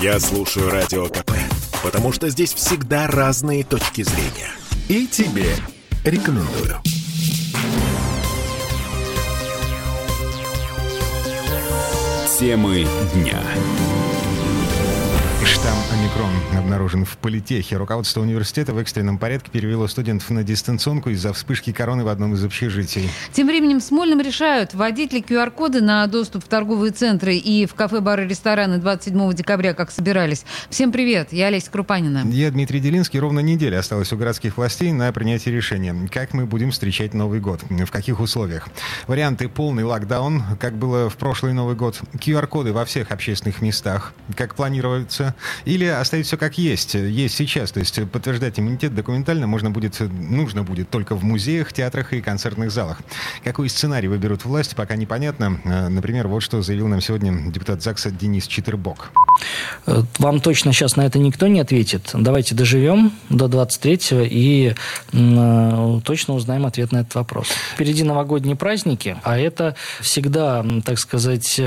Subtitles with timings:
[0.00, 1.32] Я слушаю Радио КП,
[1.82, 4.50] потому что здесь всегда разные точки зрения.
[4.88, 5.54] И тебе
[6.04, 6.80] рекомендую.
[12.38, 13.42] Темы дня
[15.60, 17.76] штамм омикрон обнаружен в политехе.
[17.76, 22.42] Руководство университета в экстренном порядке перевело студентов на дистанционку из-за вспышки короны в одном из
[22.42, 23.10] общежитий.
[23.34, 27.74] Тем временем в Смольном решают, вводить ли QR-коды на доступ в торговые центры и в
[27.74, 30.46] кафе, бары, рестораны 27 декабря, как собирались.
[30.70, 32.22] Всем привет, я Олеся Крупанина.
[32.30, 33.20] Я Дмитрий Делинский.
[33.20, 35.94] Ровно неделя осталась у городских властей на принятие решения.
[36.10, 37.60] Как мы будем встречать Новый год?
[37.68, 38.68] В каких условиях?
[39.06, 42.00] Варианты полный локдаун, как было в прошлый Новый год.
[42.14, 45.34] QR-коды во всех общественных местах, как планируется.
[45.64, 47.72] Или оставить все как есть, есть сейчас.
[47.72, 52.70] То есть подтверждать иммунитет документально можно будет, нужно будет только в музеях, театрах и концертных
[52.70, 53.00] залах.
[53.44, 55.60] Какой сценарий выберут власти, пока непонятно.
[55.64, 59.10] Э, например, вот что заявил нам сегодня депутат ЗАГСа Денис Читербок.
[59.86, 62.10] Э, вам точно сейчас на это никто не ответит.
[62.12, 64.74] Давайте доживем до 23-го и
[65.12, 67.48] э, точно узнаем ответ на этот вопрос.
[67.74, 71.60] Впереди новогодние праздники, а это всегда, так сказать,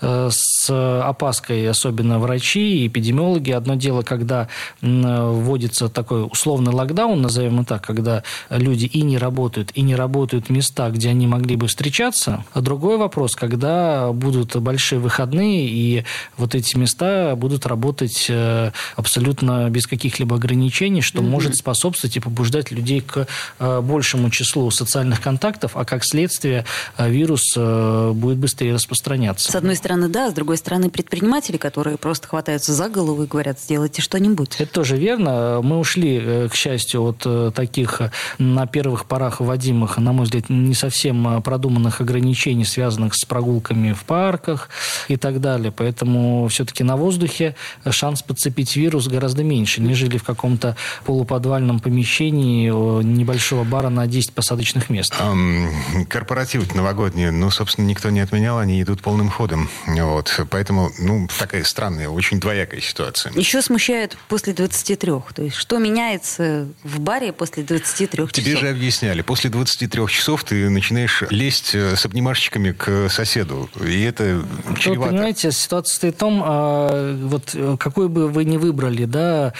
[0.00, 3.50] с опаской, особенно врачи и эпидемиологи, эпидемиологи.
[3.52, 4.48] Одно дело, когда
[4.80, 10.50] вводится такой условный локдаун, назовем это так, когда люди и не работают, и не работают
[10.50, 12.44] места, где они могли бы встречаться.
[12.52, 16.04] А другой вопрос, когда будут большие выходные, и
[16.36, 21.28] вот эти места будут работать э, абсолютно без каких-либо ограничений, что mm-hmm.
[21.28, 23.26] может способствовать и побуждать людей к
[23.58, 26.64] э, большему числу социальных контактов, а как следствие
[26.96, 29.50] э, вирус будет быстрее распространяться.
[29.50, 33.26] С одной стороны, да, с другой стороны, предприниматели, которые просто хватаются за голову голову и
[33.26, 34.56] говорят, сделайте что-нибудь.
[34.58, 35.60] Это тоже верно.
[35.62, 40.24] Мы ушли, э, к счастью, от э, таких э, на первых порах вводимых, на мой
[40.24, 44.68] взгляд, не совсем продуманных ограничений, связанных с прогулками в парках
[45.08, 45.72] и так далее.
[45.72, 47.54] Поэтому все-таки на воздухе
[47.90, 52.70] шанс подцепить вирус гораздо меньше, нежели в каком-то полуподвальном помещении
[53.02, 55.14] небольшого бара на 10 посадочных мест.
[55.20, 55.68] Um,
[56.08, 59.68] корпоративы новогодние, ну, собственно, никто не отменял, они идут полным ходом.
[59.86, 60.40] Вот.
[60.50, 63.40] Поэтому, ну, такая странная, очень двоякая ситуация ситуация.
[63.40, 65.12] Еще смущает после 23.
[65.34, 68.32] То есть, что меняется в баре после 23 часов?
[68.32, 73.68] Тебе же объясняли, после 23 часов ты начинаешь лезть э, с обнимашечками к соседу.
[73.84, 74.42] И это
[74.78, 75.00] чревато.
[75.00, 79.52] Вы понимаете, ситуация стоит в том, а, вот э, какое бы вы ни выбрали да,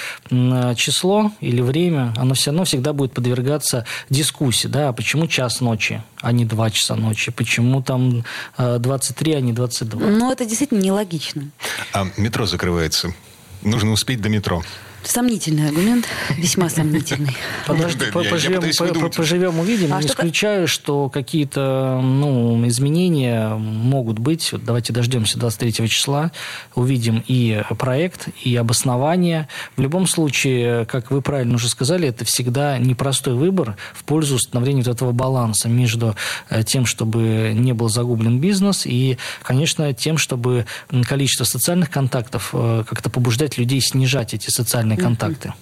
[0.75, 4.69] число или время, оно все равно всегда будет подвергаться дискуссии.
[4.69, 7.31] Да, а почему час ночи, а не два часа ночи?
[7.33, 8.25] Почему там
[8.59, 10.01] 23, а не 22?
[10.01, 11.51] Ну, это действительно нелогично.
[11.93, 13.13] А метро закрывается.
[13.63, 14.63] Нужно успеть до метро.
[15.03, 16.07] Сомнительный аргумент,
[16.37, 17.37] весьма сомнительный.
[17.67, 18.63] Подожди, поживем,
[19.11, 19.95] поживем, увидим.
[19.95, 24.53] А Не исключаю, что какие-то ну, изменения могут быть.
[24.53, 26.33] Вот давайте дождемся 23 числа,
[26.75, 29.49] увидим и проект, и обоснование.
[29.77, 34.83] В любом случае, как вы правильно уже сказали, это всегда непростой выбор в пользу установления
[34.83, 36.15] вот этого баланса между
[36.51, 40.67] э, тем, чтобы не был загублен бизнес, и, конечно, тем, чтобы
[41.07, 45.53] количество социальных контактов э, как-то побуждать людей снижать эти социальные социальные контакты.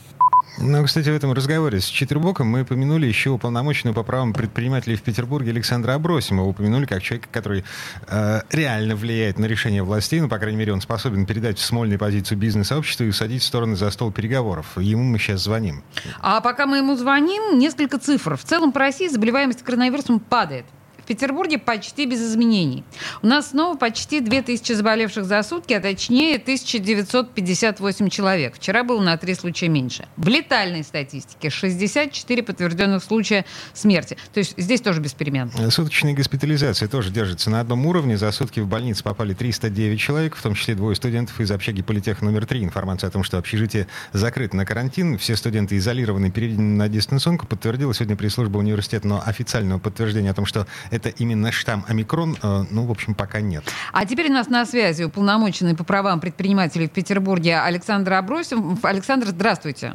[0.60, 5.02] Ну, кстати, в этом разговоре с Четвербоком мы упомянули еще уполномоченную по правам предпринимателей в
[5.02, 6.48] Петербурге Александра Абросимова.
[6.48, 7.64] Упомянули как человека, который
[8.08, 11.96] э, реально влияет на решение властей, ну, по крайней мере, он способен передать в Смольной
[11.96, 14.66] позицию бизнес-сообщества и усадить стороны за стол переговоров.
[14.78, 15.84] Ему мы сейчас звоним.
[16.18, 18.36] А пока мы ему звоним, несколько цифр.
[18.36, 20.64] В целом по России заболеваемость коронавирусом падает.
[21.08, 22.84] Петербурге почти без изменений.
[23.22, 28.56] У нас снова почти 2000 заболевших за сутки, а точнее 1958 человек.
[28.56, 30.06] Вчера было на 3 случая меньше.
[30.16, 34.18] В летальной статистике 64 подтвержденных случая смерти.
[34.34, 35.50] То есть здесь тоже без перемен.
[35.70, 38.18] Суточная госпитализация тоже держится на одном уровне.
[38.18, 42.20] За сутки в больницу попали 309 человек, в том числе двое студентов из общаги политех
[42.20, 42.64] номер 3.
[42.64, 45.16] Информация о том, что общежитие закрыто на карантин.
[45.16, 47.46] Все студенты изолированы, переведены на дистанционку.
[47.46, 50.66] Подтвердила сегодня пресс-служба университета, но официального подтверждения о том, что
[50.98, 53.64] это именно штамм омикрон, э, ну, в общем, пока нет.
[53.92, 58.78] А теперь у нас на связи уполномоченный по правам предпринимателей в Петербурге Александр Абросим.
[58.82, 59.94] Александр, здравствуйте.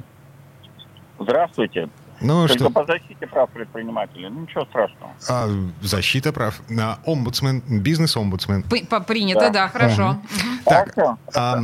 [1.20, 1.90] Здравствуйте.
[2.22, 2.70] Ну, Только что?
[2.70, 4.30] по защите прав предпринимателей.
[4.30, 5.12] Ну, ничего страшного.
[5.30, 5.48] А,
[5.82, 6.62] защита прав.
[6.80, 8.64] А, омбудсмен, бизнес-омбудсмен.
[8.64, 10.12] Принято, да, да хорошо.
[10.12, 10.18] Угу.
[10.66, 10.96] Так,
[11.36, 11.60] а,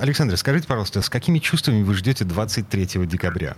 [0.00, 3.56] Александр, скажите, пожалуйста, с какими чувствами вы ждете 23 декабря?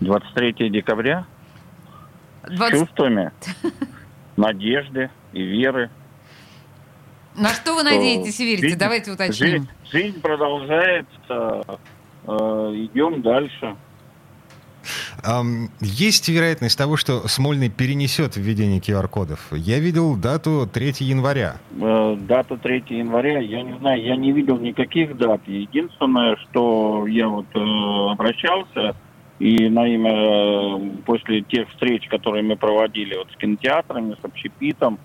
[0.00, 1.26] 23 декабря?
[2.48, 2.78] 20...
[2.78, 3.32] чувствами
[4.36, 5.90] надежды и веры.
[7.36, 8.68] На что вы надеетесь и верите?
[8.68, 9.48] Жизнь, Давайте уточним.
[9.48, 11.62] Жизнь, жизнь продолжается,
[12.26, 12.30] э,
[12.74, 13.76] идем дальше.
[15.80, 19.52] Есть вероятность того, что Смольный перенесет введение QR-кодов?
[19.52, 21.56] Я видел дату 3 января.
[21.80, 25.40] Э, дата 3 января, я не знаю, я не видел никаких дат.
[25.46, 28.96] Единственное, что я вот э, обращался,
[29.42, 35.00] и на имя э, после тех встреч, которые мы проводили вот с кинотеатрами, с общепитом,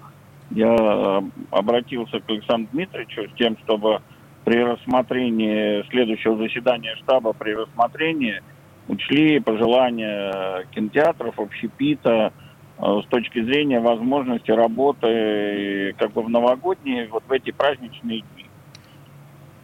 [0.51, 3.99] я э, обратился к Александру Дмитриевичу с тем, чтобы
[4.45, 8.43] при рассмотрении следующего заседания штаба, при рассмотрении
[8.87, 12.31] учли пожелания кинотеатров, общепита
[12.77, 18.46] э, с точки зрения возможности работы как бы в новогодние, вот в эти праздничные дни.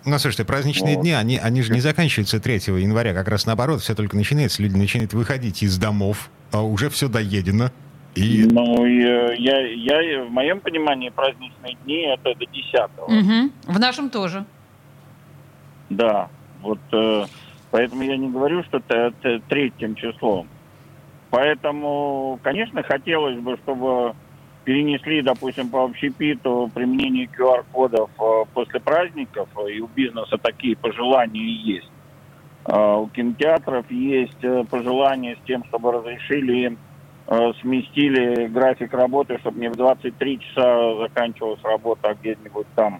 [0.05, 1.01] Ну, слушайте, праздничные вот.
[1.01, 4.75] дни, они, они же не заканчиваются 3 января, как раз наоборот, все только начинается, люди
[4.75, 7.71] начинают выходить из домов, а уже все доедено.
[8.15, 8.47] И...
[8.49, 12.73] Ну, я, я, в моем понимании праздничные дни это до 10
[13.07, 13.73] угу.
[13.73, 14.45] В нашем тоже.
[15.89, 16.29] Да,
[16.61, 17.25] вот э,
[17.71, 20.47] поэтому я не говорю, что это третьим числом.
[21.29, 24.13] Поэтому, конечно, хотелось бы, чтобы
[24.63, 31.91] перенесли, допустим, по общепиту применение QR-кодов э, после праздников, и у бизнеса такие пожелания есть.
[32.65, 36.77] Э, у кинотеатров есть э, пожелания с тем, чтобы разрешили
[37.61, 42.99] сместили график работы, чтобы не в 23 часа заканчивалась работа, а где-нибудь там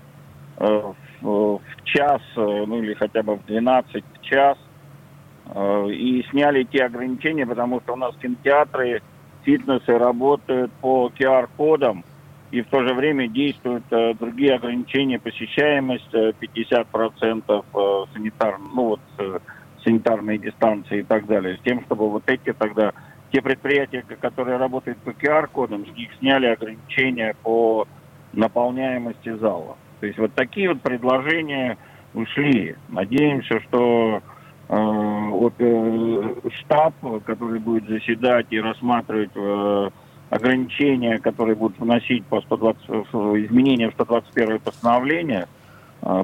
[0.56, 4.58] в час, ну или хотя бы в 12 в час.
[5.90, 9.02] И сняли те ограничения, потому что у нас кинотеатры
[9.44, 12.04] фитнесы работают по QR-кодам,
[12.52, 18.90] и в то же время действуют э, другие ограничения посещаемость, 50% э, э, санитар, ну
[18.90, 19.40] вот, э,
[19.84, 22.94] санитарные дистанции и так далее, с тем, чтобы вот эти тогда,
[23.32, 27.88] те предприятия, которые работают по QR-кодам, с них сняли ограничения по
[28.34, 29.76] наполняемости зала.
[30.00, 31.78] То есть вот такие вот предложения
[32.14, 32.76] ушли.
[32.90, 34.22] Надеемся, что
[34.70, 36.94] Э, от э, штаб,
[37.26, 39.90] который будет заседать и рассматривать э,
[40.30, 42.82] ограничения, которые будут вносить по 120,
[43.46, 45.48] изменения в 121 постановление,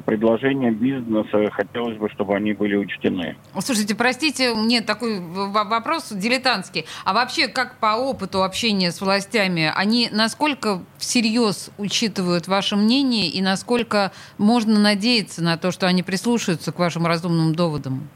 [0.05, 3.37] предложения бизнеса, хотелось бы, чтобы они были учтены.
[3.59, 6.85] Слушайте, простите, мне такой вопрос дилетантский.
[7.05, 13.41] А вообще, как по опыту общения с властями, они насколько всерьез учитывают ваше мнение и
[13.41, 18.09] насколько можно надеяться на то, что они прислушаются к вашим разумным доводам?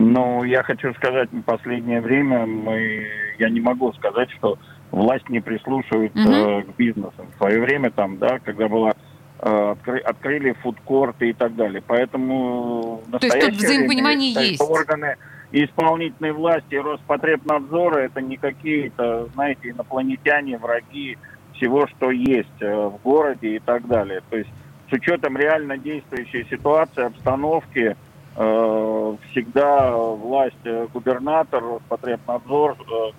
[0.00, 3.06] Ну, я хочу сказать, в последнее время мы,
[3.38, 4.58] я не могу сказать, что
[4.90, 6.72] власть не прислушивается угу.
[6.72, 7.26] к бизнесу.
[7.34, 8.94] В свое время там, да, когда было
[9.40, 11.82] э, откры, открыли фудкорты и так далее.
[11.86, 14.62] Поэтому То есть тут взаимопонимание время, есть.
[14.62, 15.16] Органы
[15.52, 21.18] исполнительной власти, Роспотребнадзора, это не какие-то, знаете, инопланетяне, враги
[21.54, 24.22] всего, что есть э, в городе и так далее.
[24.30, 24.50] То есть
[24.88, 27.96] с учетом реально действующей ситуации, обстановки,
[28.34, 33.12] всегда власть, э, губернатор, Роспотребнадзор, э,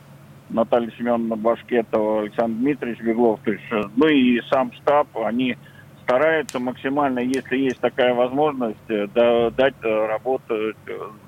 [0.50, 3.64] Наталья Семеновна Башкетова, Александр Дмитриевич Беглов, то есть,
[3.96, 5.58] ну и сам штаб, они
[6.04, 10.74] стараются максимально, если есть такая возможность, дать работу,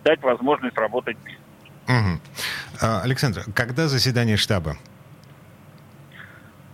[0.03, 1.17] дать возможность работать
[1.87, 2.87] Угу.
[3.03, 4.77] Александр, когда заседание штаба?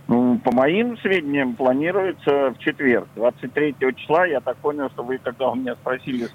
[0.06, 4.26] Ну, по моим сведениям, планируется в четверг, 23 числа.
[4.26, 6.28] Я так понял, что вы, когда у меня спросили,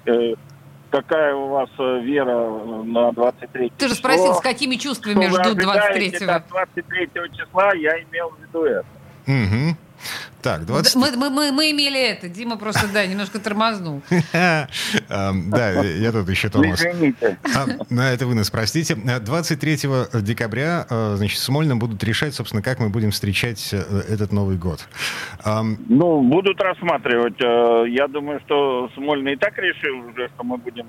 [0.90, 2.48] какая у вас э, вера
[2.84, 6.48] на 23 Ты же спросил, с какими чувствами ждут 23-го.
[6.48, 8.86] 23 числа я имел в виду это.
[9.26, 9.76] Угу.
[10.46, 10.94] Так, 20...
[10.94, 12.28] мы, мы, мы, мы имели это.
[12.28, 14.00] Дима просто, да, немножко тормознул.
[15.08, 16.80] Да, я тут еще тормоз.
[16.80, 17.36] Извините.
[17.42, 18.94] А, это вы нас простите.
[18.94, 19.76] 23
[20.22, 23.78] декабря, э, значит, в Смольном будут решать, собственно, как мы будем встречать э,
[24.08, 24.86] этот Новый год.
[25.44, 27.40] Ну, будут рассматривать.
[27.40, 30.86] Э, я думаю, что Смольный и так решил уже, что мы будем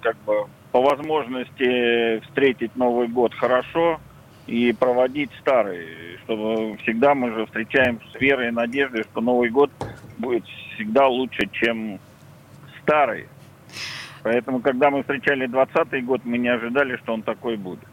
[0.00, 4.00] как бы по возможности встретить Новый год хорошо
[4.46, 9.70] и проводить старый, чтобы всегда мы же встречаем с верой и надеждой, что Новый год
[10.18, 11.98] будет всегда лучше, чем
[12.82, 13.26] старый.
[14.22, 17.86] Поэтому, когда мы встречали 20 год, мы не ожидали, что он такой будет.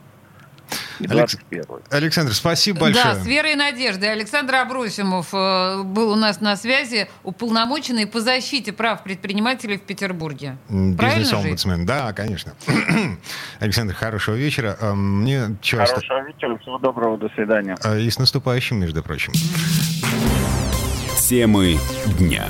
[1.89, 3.15] Александр, спасибо большое.
[3.15, 4.11] Да, с верой и надеждой.
[4.11, 10.57] Александр Абросимов э, был у нас на связи, уполномоченный по защите прав предпринимателей в Петербурге.
[10.69, 12.53] Бизнес-омбудсмен, да, конечно.
[13.59, 14.77] Александр, хорошего вечера.
[14.79, 15.95] Э, мне часто...
[15.95, 17.77] Хорошего вечера, всего доброго, до свидания.
[17.83, 19.33] Э, и с наступающим, между прочим.
[21.27, 21.79] Темы
[22.19, 22.45] дня.